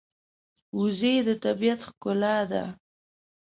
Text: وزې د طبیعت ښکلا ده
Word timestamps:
وزې 0.79 1.13
د 1.27 1.29
طبیعت 1.43 1.79
ښکلا 1.87 2.37
ده 2.51 2.63